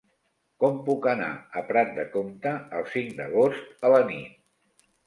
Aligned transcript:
Com 0.63 0.79
puc 0.87 1.05
anar 1.11 1.27
a 1.61 1.63
Prat 1.69 1.93
de 1.99 2.07
Comte 2.17 2.57
el 2.81 2.91
cinc 2.97 3.17
d'agost 3.21 3.89
a 3.91 3.97
la 3.99 4.07
nit? 4.11 4.87